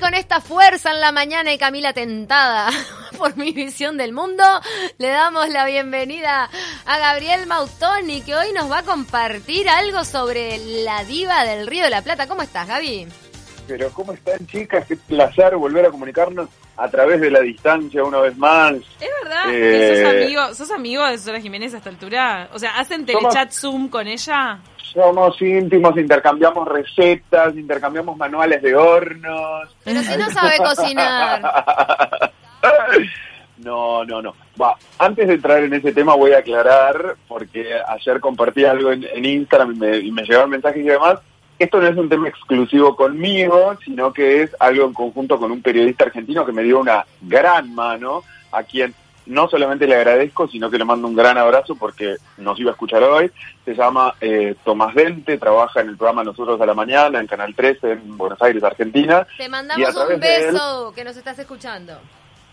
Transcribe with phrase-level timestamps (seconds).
[0.00, 2.70] con esta fuerza en la mañana y Camila tentada
[3.18, 4.42] por mi visión del mundo,
[4.98, 6.48] le damos la bienvenida
[6.86, 11.84] a Gabriel Mautoni, que hoy nos va a compartir algo sobre la diva del Río
[11.84, 12.26] de la Plata.
[12.26, 13.06] ¿Cómo estás, Gaby?
[13.68, 14.86] Pero ¿cómo están, chicas?
[14.86, 18.74] Qué placer volver a comunicarnos a través de la distancia una vez más.
[19.00, 22.48] Es verdad que sos Eh, amigo, sos amigo de Sora Jiménez a esta altura.
[22.54, 24.60] O sea, ¿hacen telechat Zoom con ella?
[24.92, 29.76] Somos íntimos, intercambiamos recetas, intercambiamos manuales de hornos.
[29.84, 32.32] Pero si no sabe cocinar.
[33.62, 34.34] No, no, no.
[34.60, 39.04] Va, antes de entrar en ese tema voy a aclarar, porque ayer compartí algo en,
[39.04, 41.18] en Instagram y me, y me llegaron mensajes y demás.
[41.58, 45.60] Esto no es un tema exclusivo conmigo, sino que es algo en conjunto con un
[45.60, 48.94] periodista argentino que me dio una gran mano, a quien
[49.26, 52.72] no solamente le agradezco, sino que le mando un gran abrazo porque nos iba a
[52.72, 53.30] escuchar hoy.
[53.64, 57.54] Se llama eh, Tomás Dente, trabaja en el programa Nosotros a la Mañana, en Canal
[57.54, 59.26] 13, en Buenos Aires, Argentina.
[59.36, 61.94] Te mandamos un él- beso que nos estás escuchando.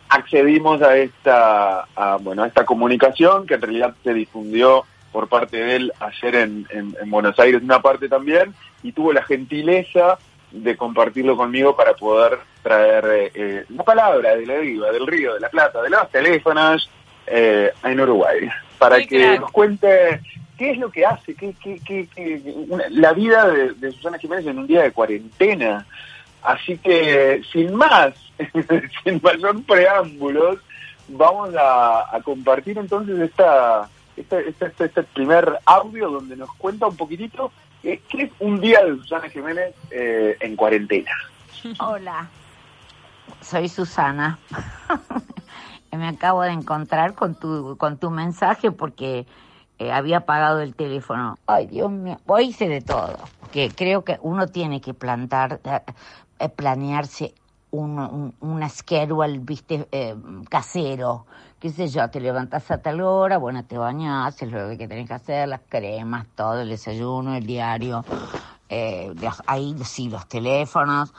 [0.10, 5.58] accedimos a esta a, bueno a esta comunicación que en realidad se difundió por parte
[5.58, 10.18] de él ayer en, en- en Buenos Aires una parte también y tuvo la gentileza
[10.52, 15.34] de compartirlo conmigo para poder traer eh, eh, la palabra de la diva, del río,
[15.36, 16.90] de la plata, de los teléfonos
[17.26, 19.40] eh, en Uruguay para que crack.
[19.42, 20.22] nos cuente
[20.58, 24.18] qué es lo que hace, qué, qué, qué- qué- una- la vida de, de Susana
[24.18, 25.86] Jiménez en un día de cuarentena.
[26.44, 28.14] Así que, sin más,
[29.04, 30.60] sin mayor preámbulos,
[31.08, 36.88] vamos a, a compartir entonces esta, este, este, este- este primer audio donde nos cuenta
[36.88, 37.52] un poquitito
[37.84, 41.12] eh, qué es un día de Susana Jiménez eh, en cuarentena.
[41.80, 42.28] Hola,
[43.42, 44.40] soy Susana.
[45.92, 49.26] Me acabo de encontrar con tu, con tu mensaje porque
[49.80, 51.38] eh, había apagado el teléfono.
[51.48, 53.18] Ay, Dios mío, hoy hice de todo.
[53.52, 55.82] Que creo que uno tiene que plantar, eh,
[56.40, 57.34] eh, planearse
[57.72, 59.88] un, un, una schedule, viste,
[60.50, 61.26] casero.
[61.60, 65.08] Qué sé yo, te levantas a tal hora, bueno, te bañas, haces lo que tenés
[65.08, 68.06] que hacer, las cremas, todo, el desayuno, el diario,
[69.48, 71.14] ahí sí, los teléfonos.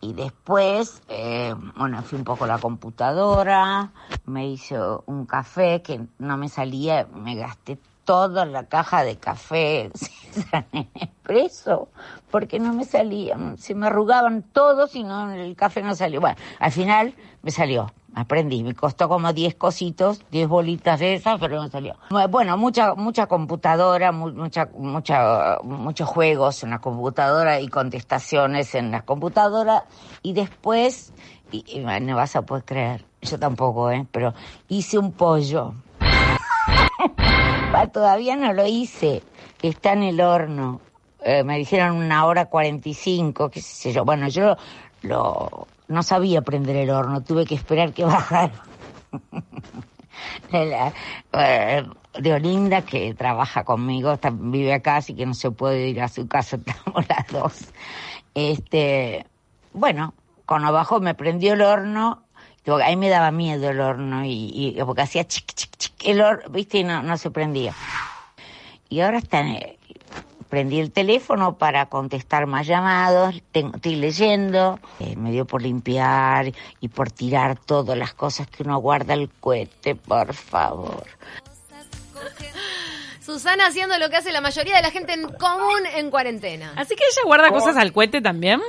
[0.00, 3.90] Y después, eh, bueno, fui un poco a la computadora,
[4.26, 9.90] me hice un café que no me salía, me gasté toda la caja de café
[10.72, 11.88] en expreso,
[12.30, 16.20] porque no me salían, se me arrugaban todos y no, el café no salió.
[16.20, 21.38] Bueno, al final me salió, aprendí, me costó como 10 cositos, 10 bolitas de esas,
[21.40, 21.96] pero me salió.
[22.30, 28.90] Bueno, mucha mucha computadora, mu- mucha mucha muchos juegos en la computadora y contestaciones en
[28.90, 29.86] la computadora
[30.22, 31.14] y después
[31.50, 34.34] y, y no vas a poder creer, yo tampoco, eh, pero
[34.68, 35.74] hice un pollo.
[37.92, 39.26] Todavía no lo hice,
[39.62, 40.82] está en el horno.
[41.20, 44.04] Eh, me dijeron una hora 45, qué sé yo.
[44.04, 44.56] Bueno, yo
[45.02, 48.64] lo, no sabía prender el horno, tuve que esperar que bajara.
[50.50, 50.92] la-
[51.32, 51.84] eh,
[52.18, 56.08] de Olinda, que trabaja conmigo, está- vive acá, así que no se puede ir a
[56.08, 57.72] su casa, estamos las dos.
[58.34, 59.26] Este,
[59.72, 60.14] bueno,
[60.46, 62.24] cuando bajó me prendió el horno,
[62.82, 66.48] ahí me daba miedo el horno, y, y- porque hacía chic, chic, chic, el horno,
[66.50, 67.74] viste, y no, no se prendía.
[68.88, 69.44] Y ahora está,
[70.48, 76.52] prendí el teléfono para contestar más llamados, tengo, estoy leyendo, eh, me dio por limpiar
[76.80, 81.04] y por tirar todas las cosas que uno guarda el cohete, por favor.
[83.20, 86.72] Susana haciendo lo que hace la mayoría de la gente en común en cuarentena.
[86.76, 87.60] Así que ella guarda ¿Cómo?
[87.60, 88.60] cosas al cohete también.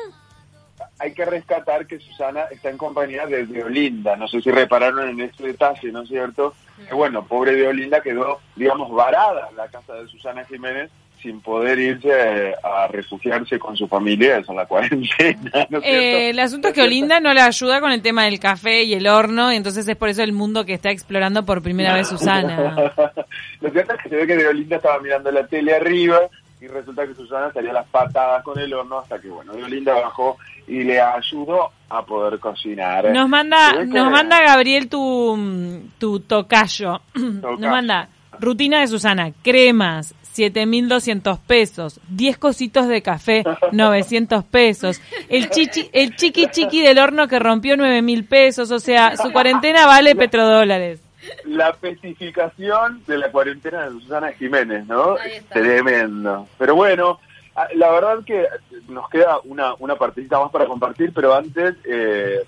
[0.97, 4.17] Hay que rescatar que Susana está en compañía de Deolinda.
[4.17, 6.53] No sé si repararon en ese detalle, ¿no es cierto?
[6.89, 10.91] Que bueno, pobre Deolinda quedó, digamos, varada en la casa de Susana Jiménez
[11.21, 16.29] sin poder irse a refugiarse con su familia, eso en la cuarentena, ¿no es Eh,
[16.29, 18.93] el asunto es que ¿No Olinda no le ayuda con el tema del café y
[18.93, 22.07] el horno, y entonces es por eso el mundo que está explorando por primera vez
[22.07, 22.75] Susana.
[23.61, 26.19] Lo cierto es que se ve que Deolinda estaba mirando la tele arriba
[26.61, 30.37] y resulta que Susana salía las patadas con el horno hasta que, bueno, Deolinda bajó
[30.67, 33.09] y le ayudó a poder cocinar.
[33.11, 37.01] Nos manda, ve que- nos manda Gabriel tu, tu tocayo.
[37.15, 45.49] Nos manda rutina de Susana, cremas, 7.200 pesos, 10 cositos de café, 900 pesos, el
[45.49, 50.15] chichi, el chiqui chiqui del horno que rompió 9.000 pesos, o sea, su cuarentena vale
[50.15, 51.01] petrodólares.
[51.45, 55.15] La especificación de la cuarentena de Susana Jiménez, ¿no?
[55.51, 56.47] Tremendo.
[56.57, 57.19] Pero bueno,
[57.55, 58.45] a- la verdad que
[58.87, 62.39] nos queda una, una partecita más para compartir, pero antes, eh,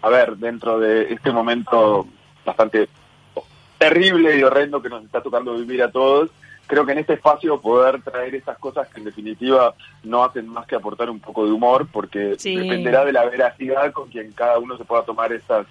[0.00, 2.06] a ver, dentro de este momento
[2.44, 2.88] bastante
[3.78, 6.30] terrible y horrendo que nos está tocando vivir a todos,
[6.66, 9.74] creo que en este espacio poder traer estas cosas que en definitiva
[10.04, 14.08] no hacen más que aportar un poco de humor, porque dependerá de la veracidad con
[14.08, 15.66] quien cada uno se pueda tomar estas,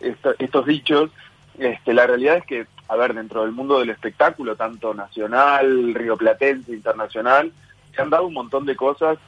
[0.00, 1.10] estos dichos.
[1.58, 6.72] Este, la realidad es que, a ver, dentro del mundo del espectáculo, tanto nacional, rioplatense,
[6.72, 7.52] internacional,
[7.94, 9.18] se han dado un montón de cosas.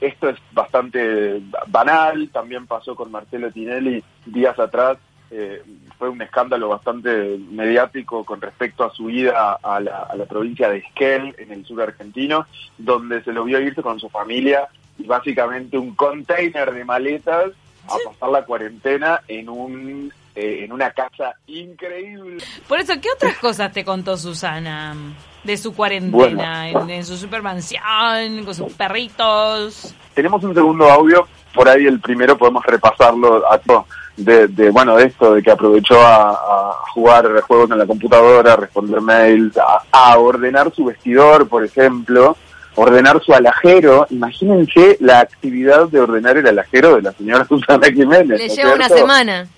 [0.00, 4.96] Esto es bastante banal, también pasó con Marcelo Tinelli días atrás,
[5.30, 5.62] eh,
[5.98, 11.34] fue un escándalo bastante mediático con respecto a su ida a la, provincia de Esquel,
[11.38, 12.46] en el sur argentino,
[12.78, 14.68] donde se lo vio irse con su familia
[14.98, 17.52] y básicamente un container de maletas
[17.86, 22.42] a pasar la cuarentena en un eh, en una casa increíble.
[22.68, 24.94] Por eso, ¿qué otras cosas te contó Susana
[25.42, 29.92] de su cuarentena, en, su supermansión, con sus perritos?
[30.14, 33.86] Tenemos un segundo audio, por ahí el primero podemos repasarlo a todo.
[34.16, 39.00] De, bueno, de esto, de que aprovechó a, jugar juegos en la computadora, a responder
[39.00, 39.56] mails,
[39.92, 42.36] a, ordenar su vestidor, por ejemplo,
[42.74, 44.06] ordenar su alajero.
[44.10, 48.38] Imagínense la actividad de ordenar el alajero de la señora Susana Jiménez.
[48.38, 49.48] Le lleva una semana.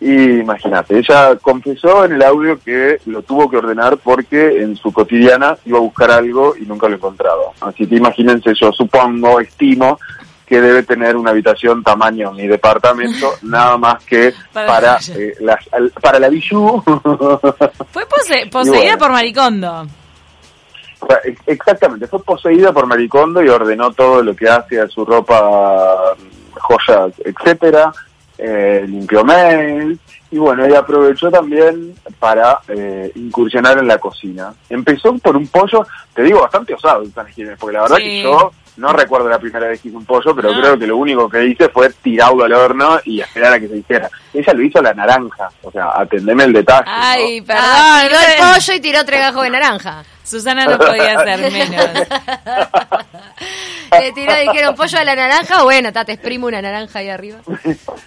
[0.00, 4.90] Y imagínate, ella confesó en el audio que lo tuvo que ordenar porque en su
[4.92, 7.52] cotidiana iba a buscar algo y nunca lo encontraba.
[7.60, 9.98] Así que imagínense, yo supongo, estimo
[10.50, 15.36] que debe tener una habitación tamaño mi departamento, nada más que para, eh,
[16.02, 16.82] para la bijou.
[17.92, 18.04] Fue
[18.50, 19.86] poseída por Maricondo.
[21.46, 26.14] Exactamente, fue poseída por Maricondo y ordenó todo lo que hace a su ropa,
[26.60, 27.90] joyas, etcétera
[28.42, 29.98] eh, limpió mail
[30.30, 34.54] y bueno, ella aprovechó también para eh, incursionar en la cocina.
[34.68, 37.04] Empezó por un pollo, te digo, bastante osado,
[37.58, 40.52] porque la verdad que yo no recuerdo la primera vez que hice un pollo, pero
[40.52, 43.76] creo que lo único que hice fue tirarlo al horno y esperar a que se
[43.78, 44.08] hiciera.
[44.32, 46.84] Ella lo hizo a la naranja, o sea, atendeme el detalle.
[46.86, 50.04] Ay, perdón, ah, tiró el pollo y tiró gajo de naranja.
[50.22, 51.86] Susana no podía ser menos.
[53.98, 57.38] Le tiró, dijeron pollo a la naranja, bueno, te exprimo una naranja ahí arriba.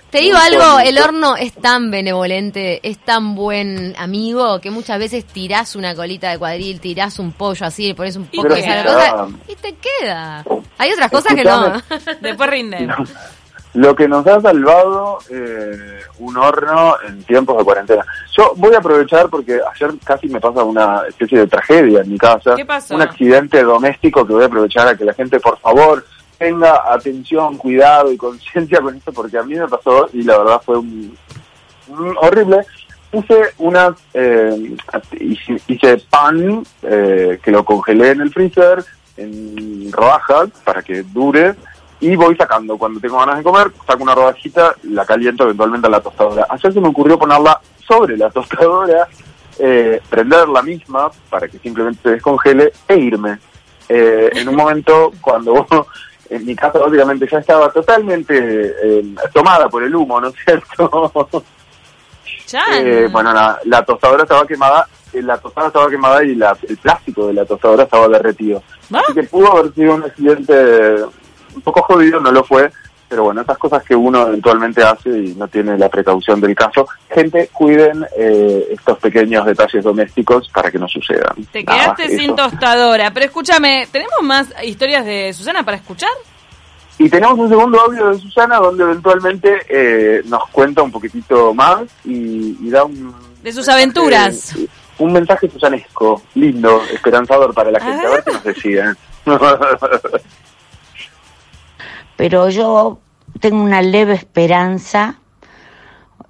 [0.09, 5.25] Te digo algo, el horno es tan benevolente, es tan buen amigo, que muchas veces
[5.25, 9.35] tirás una colita de cuadril, tirás un pollo así, le pones un poco de sal,
[9.47, 10.43] y te queda.
[10.77, 11.81] Hay otras cosas que no.
[12.21, 12.89] Después rinden.
[13.73, 18.05] Lo que nos ha salvado eh, un horno en tiempos de cuarentena.
[18.37, 22.17] Yo voy a aprovechar porque ayer casi me pasa una especie de tragedia en mi
[22.17, 22.55] casa.
[22.55, 22.93] ¿Qué pasó?
[22.93, 26.05] Un accidente doméstico que voy a aprovechar a que la gente, por favor,
[26.37, 30.61] tenga atención, cuidado y conciencia con esto porque a mí me pasó y la verdad
[30.63, 31.17] fue un,
[32.21, 32.65] horrible.
[33.09, 34.75] Puse unas, eh,
[35.19, 38.83] hice, pan eh, que lo congelé en el freezer
[39.17, 41.53] en rodajas para que dure
[42.03, 42.77] y voy sacando.
[42.77, 46.45] Cuando tengo ganas de comer, saco una rodajita, la caliento eventualmente a la tostadora.
[46.49, 49.07] Ayer se me ocurrió ponerla sobre la tostadora,
[49.57, 53.39] eh, prender la misma para que simplemente se descongele e irme.
[53.87, 55.65] Eh, en un momento, cuando
[56.29, 61.43] en mi casa básicamente ya estaba totalmente eh, tomada por el humo, ¿no es cierto?
[62.71, 67.33] Eh, bueno, la, tostadora estaba quemada, la tostada estaba quemada y la, el plástico de
[67.33, 68.61] la tostadora estaba derretido.
[68.91, 69.01] ¿Ah?
[69.03, 70.53] Así que pudo haber sido un accidente
[71.55, 72.71] un poco jodido, no lo fue,
[73.13, 76.87] pero bueno, esas cosas que uno eventualmente hace y no tiene la precaución del caso.
[77.11, 81.35] Gente, cuiden eh, estos pequeños detalles domésticos para que no sucedan.
[81.51, 86.09] Te quedaste sin tostadora, pero escúchame, ¿tenemos más historias de Susana para escuchar?
[86.97, 91.83] Y tenemos un segundo audio de Susana donde eventualmente eh, nos cuenta un poquitito más
[92.03, 93.13] y, da un...
[93.43, 94.55] De sus aventuras.
[94.97, 98.07] Un mensaje susanesco, lindo, esperanzador para la gente.
[98.07, 98.97] A ver qué nos decía.
[102.15, 102.99] pero yo
[103.39, 105.19] tengo una leve esperanza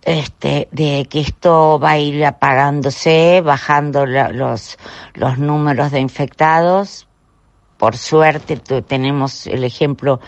[0.01, 4.77] este, de que esto va a ir apagándose, bajando los,
[5.13, 7.07] los números de infectados.
[7.77, 10.19] Por suerte tenemos el ejemplo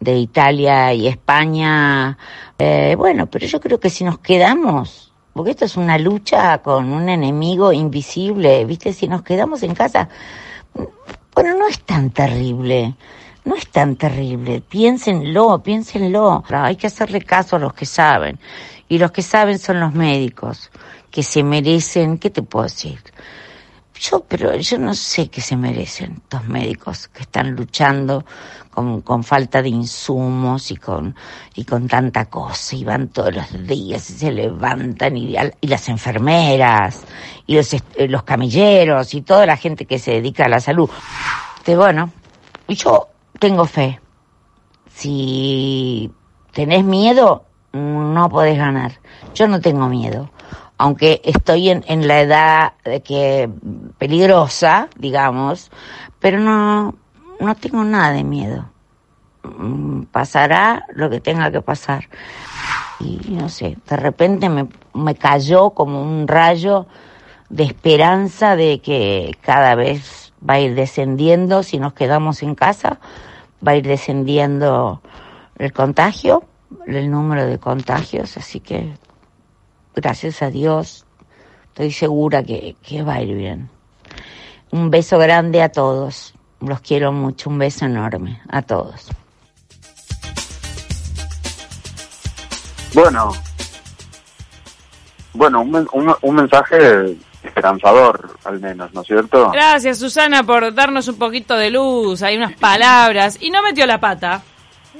[0.00, 2.16] de Italia y España.
[2.58, 6.92] Eh, bueno, pero yo creo que si nos quedamos, porque esto es una lucha con
[6.92, 8.92] un enemigo invisible, ¿viste?
[8.92, 10.08] Si nos quedamos en casa,
[11.34, 12.94] bueno, no es tan terrible
[13.50, 14.60] no es tan terrible.
[14.60, 16.44] Piénsenlo, piénsenlo.
[16.50, 18.38] Hay que hacerle caso a los que saben.
[18.88, 20.70] Y los que saben son los médicos,
[21.10, 23.00] que se merecen, ¿qué te puedo decir?
[23.98, 28.24] Yo, pero yo no sé qué se merecen estos médicos que están luchando
[28.70, 31.16] con, con falta de insumos y con,
[31.56, 35.88] y con tanta cosa y van todos los días y se levantan y, y las
[35.88, 37.02] enfermeras
[37.46, 37.76] y los,
[38.08, 40.88] los camilleros y toda la gente que se dedica a la salud.
[41.66, 42.10] De, bueno,
[42.68, 43.09] yo
[43.40, 44.00] tengo fe.
[44.94, 46.12] Si
[46.52, 48.92] tenés miedo, no podés ganar.
[49.34, 50.30] Yo no tengo miedo.
[50.78, 53.50] aunque estoy en, en la edad de que
[53.98, 55.70] peligrosa, digamos,
[56.20, 56.94] pero no,
[57.38, 58.64] no tengo nada de miedo.
[59.42, 62.08] Mm, pasará lo que tenga que pasar.
[62.98, 66.86] Y no sé, de repente me, me cayó como un rayo
[67.50, 73.00] de esperanza de que cada vez va a ir descendiendo, si nos quedamos en casa,
[73.66, 75.02] va a ir descendiendo
[75.58, 76.44] el contagio,
[76.86, 78.94] el número de contagios, así que
[79.94, 81.06] gracias a Dios,
[81.68, 82.76] estoy segura que,
[83.06, 83.70] va a ir bien.
[84.70, 86.34] Un beso grande a todos.
[86.60, 87.50] Los quiero mucho.
[87.50, 89.08] Un beso enorme a todos.
[92.92, 93.32] Bueno,
[95.32, 99.50] bueno, un, un, mensaje esperanzador, al menos, ¿no es cierto?
[99.50, 103.98] Gracias, Susana, por darnos un poquito de luz, hay unas palabras, y no metió la
[103.98, 104.42] pata.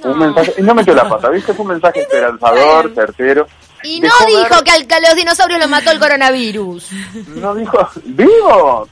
[0.03, 1.53] Un mensaje, y no metió la pata, ¿viste?
[1.53, 3.47] Fue un mensaje esperanzador, certero.
[3.83, 6.89] Y no dijo que a los dinosaurios lo mató el coronavirus.
[7.27, 8.87] No dijo, ¿vivo?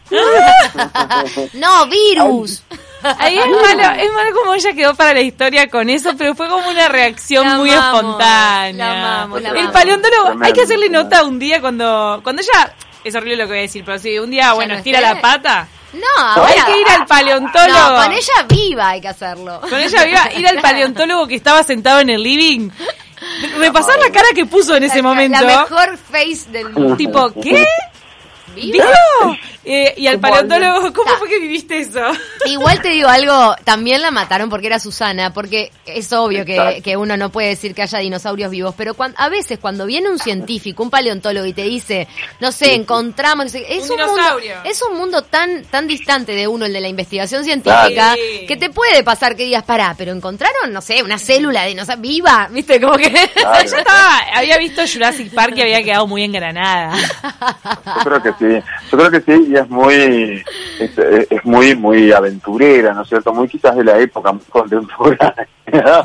[1.54, 2.64] no, virus.
[3.02, 6.50] Ahí es malo, es malo como ella quedó para la historia con eso, pero fue
[6.50, 9.28] como una reacción muy espontánea.
[9.56, 13.50] el paleontólogo, hay que hacerle nota un día cuando, cuando ella, es horrible lo que
[13.50, 15.68] voy a decir, pero si un día, bueno, estira la pata.
[15.94, 17.96] No, hay que ir al paleontólogo.
[17.96, 19.60] con ella viva hay que hacerlo.
[19.62, 22.70] Con ella viva, ir al paleontólogo que estaba sentado en el living
[23.58, 25.44] Repasar la cara que puso en ese momento.
[25.44, 26.96] La mejor face del mundo.
[26.96, 27.66] Tipo, ¿qué?
[28.56, 28.84] ¿Vivo?
[29.72, 32.02] Eh, y al paleontólogo, ¿cómo fue que viviste eso?
[32.46, 36.98] Igual te digo algo, también la mataron porque era Susana, porque es obvio que, que
[36.98, 40.82] uno no puede decir que haya dinosaurios vivos, pero a veces cuando viene un científico,
[40.82, 42.08] un paleontólogo y te dice,
[42.40, 46.74] no sé, encontramos, es un, mundo, es un mundo tan tan distante de uno, el
[46.74, 48.16] de la investigación científica,
[48.48, 51.90] que te puede pasar que digas, pará, pero encontraron, no sé, una célula de dinosaurio
[52.00, 52.80] viva, ¿viste?
[52.80, 53.10] Como que...
[53.70, 56.96] Yo estaba, había visto Jurassic Park y había quedado muy engranada.
[57.86, 60.44] Yo creo que sí, yo creo que sí, es muy
[60.80, 63.34] es, muy muy aventurera, ¿no es cierto?
[63.34, 65.48] Muy quizás de la época, muy contemporánea.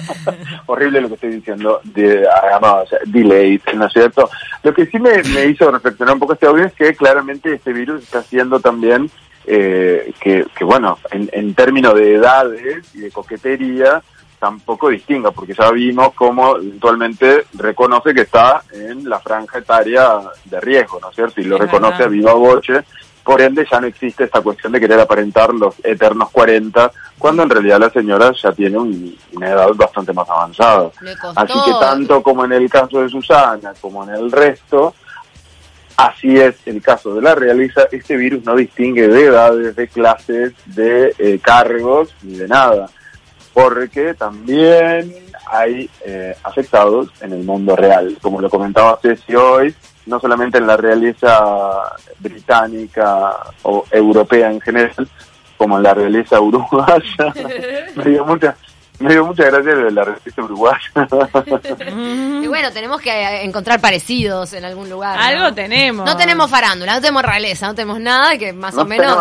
[0.67, 4.29] Horrible lo que estoy diciendo, de, además, delay, ¿no es cierto?
[4.63, 8.03] Lo que sí me, hizo reflexionar un poco este audio es que claramente este virus
[8.03, 9.11] está haciendo también
[9.47, 14.03] eh, que, que, bueno, en, en términos de edades y de coquetería,
[14.45, 20.61] tampoco distinga, porque ya vimos cómo eventualmente reconoce que está en la franja etaria de
[20.61, 21.41] riesgo, ¿no es cierto?
[21.41, 22.85] Y lo reconoce a viva voce,
[23.25, 27.51] por ende ya no existe esta cuestión de querer aparentar los eternos 40, cuando en
[27.51, 30.91] realidad la señora ya tiene una edad bastante más avanzada.
[31.35, 34.95] Así que tanto como en el caso de Susana, como en el resto,
[35.97, 40.53] así es el caso de la realiza, este virus no distingue de edades, de clases,
[40.67, 42.91] de eh, cargos, ni de nada.
[43.55, 45.24] Porque también
[45.55, 48.19] hay eh, afectados en el mundo real.
[48.21, 49.75] Como lo comentaba Ceci hoy,
[50.07, 55.09] no solamente en la realeza británica o europea en general,
[55.57, 57.33] como en la realeza uruguaya.
[57.95, 58.57] me dio mucha,
[58.99, 60.79] me dio mucha gracia de la revista uruguaya.
[62.43, 65.19] y bueno, tenemos que encontrar parecidos en algún lugar.
[65.19, 66.05] Algo tenemos.
[66.05, 69.19] No tenemos farándula, no tenemos realeza, no tenemos nada que más o menos.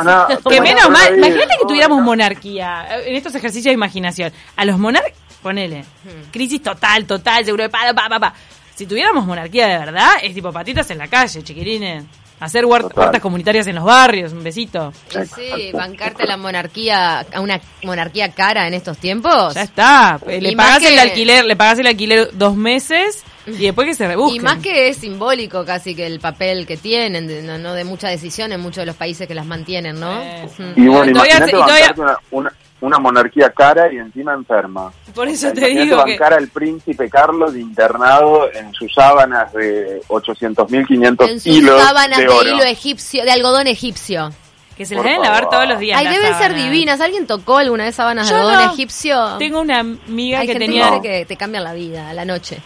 [0.50, 1.18] que menos mal.
[1.18, 4.32] Imagínate que tuviéramos monarquía en estos ejercicios de imaginación.
[4.56, 5.14] A los monarcas,
[5.44, 5.86] ponele.
[6.32, 8.34] Crisis total, total, seguro de pa, pa, pa.
[8.74, 12.06] Si tuviéramos monarquía de verdad, es tipo patitas en la calle, chiquirines
[12.44, 14.94] hacer huertas comunitarias en los barrios, un besito.
[15.36, 19.54] Sí, bancarte la monarquía, a una monarquía cara en estos tiempos.
[19.54, 23.88] Ya está, eh, le pagas el alquiler, le pagas el alquiler dos meses y después
[23.88, 24.38] que se rebusque.
[24.38, 28.10] Y más que es simbólico casi que el papel que tienen, de, no, de mucha
[28.10, 30.22] decisión en muchos de los países que las mantienen, ¿no?
[30.76, 31.22] Y bueno,
[31.96, 32.54] una, una
[33.00, 34.92] monarquía cara y encima enferma.
[35.16, 36.12] Por eso te digo que...
[36.12, 42.24] bancar al príncipe Carlos internado en sus sábanas de 800.500 hilos En sus sábanas de,
[42.26, 44.32] hilo egipcio, de algodón egipcio.
[44.76, 46.00] Que se las deben lavar todos los días.
[46.00, 47.00] Ay, deben ser divinas.
[47.00, 49.38] ¿Alguien tocó alguna vez sábanas de algodón egipcio?
[49.38, 51.00] Tengo una amiga que tenía...
[51.02, 52.62] que te cambian la vida a la noche.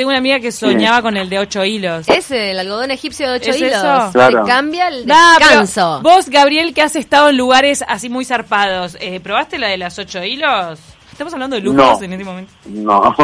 [0.00, 2.08] Tengo una amiga que soñaba con el de ocho hilos.
[2.08, 3.74] Ese, el algodón egipcio de ocho hilos.
[3.74, 4.08] Eso?
[4.12, 4.46] Claro.
[4.46, 6.00] cambia el descanso.
[6.02, 9.98] vos, Gabriel, que has estado en lugares así muy zarpados, eh, ¿probaste la de las
[9.98, 10.80] ocho hilos?
[11.12, 12.50] Estamos hablando de lujos en este momento.
[12.64, 13.14] No.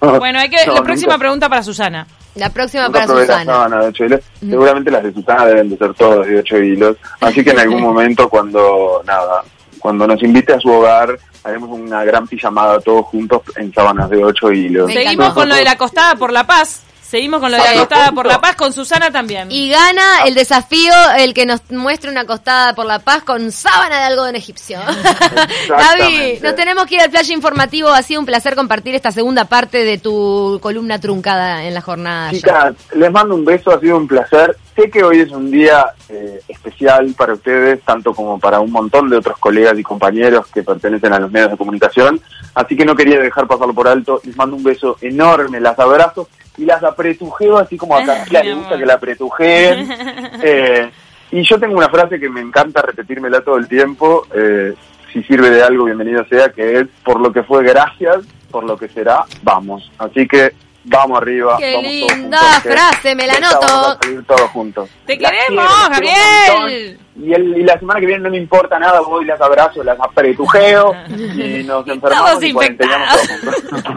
[0.18, 2.06] Bueno, hay que, la próxima pregunta para Susana.
[2.36, 3.68] La próxima para Susana.
[3.68, 4.20] de ocho hilos.
[4.40, 6.96] Seguramente las de Susana deben de ser todas de ocho hilos.
[7.20, 9.44] Así que en algún momento cuando, nada,
[9.84, 14.24] cuando nos invite a su hogar, haremos una gran pijamada todos juntos en sábanas de
[14.24, 14.90] ocho hilos.
[14.90, 16.83] Seguimos con lo de la costada por la paz.
[17.14, 19.46] Seguimos con lo de la acostada por la paz, con Susana también.
[19.48, 23.98] Y gana el desafío el que nos muestre una acostada por la paz con sábana
[23.98, 24.80] de algodón egipcio.
[25.68, 27.88] Gaby, nos tenemos que ir al flash informativo.
[27.90, 32.32] Ha sido un placer compartir esta segunda parte de tu columna truncada en la jornada.
[32.32, 34.56] Chicas, les mando un beso, ha sido un placer.
[34.74, 39.08] Sé que hoy es un día eh, especial para ustedes, tanto como para un montón
[39.08, 42.20] de otros colegas y compañeros que pertenecen a los medios de comunicación,
[42.56, 44.20] así que no quería dejar pasarlo por alto.
[44.24, 48.54] Les mando un beso enorme, las abrazo y las apretujeo así como a Camila le
[48.54, 49.88] gusta que la apretujeen.
[50.46, 50.90] Eh,
[51.30, 54.74] y yo tengo una frase que me encanta repetírmela todo el tiempo, eh,
[55.12, 58.76] si sirve de algo, bienvenido sea, que es, por lo que fue, gracias, por lo
[58.76, 59.90] que será, vamos.
[59.98, 60.52] Así que
[60.84, 61.56] Vamos arriba.
[61.58, 63.98] Qué linda frase, me la noto.
[64.26, 64.90] todos juntos.
[65.06, 66.98] Te queremos, Gabriel.
[67.16, 69.98] Y, el, y, la semana que viene no me importa nada, voy, las abrazo, las
[70.00, 73.20] apretujeo y nos enfermamos todos y infectados.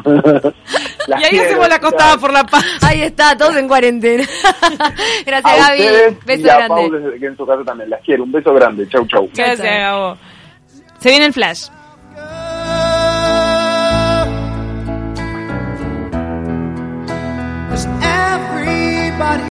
[1.08, 2.64] y ahí hacemos la costada por la paz.
[2.84, 4.24] Ahí está, todos en cuarentena.
[5.26, 6.18] Gracias, a Gaby.
[6.26, 6.90] beso y a grande.
[6.90, 7.90] Paul, que en su casa también.
[7.90, 8.24] Las quiero.
[8.24, 8.88] Un beso grande.
[8.88, 9.30] Chau, chau.
[9.34, 10.18] Gracias, Gabo.
[11.00, 11.70] Se viene el flash.
[19.18, 19.38] body